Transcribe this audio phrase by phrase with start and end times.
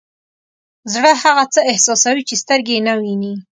[0.93, 3.33] زړه هغه څه احساسوي چې سترګې یې نه ویني.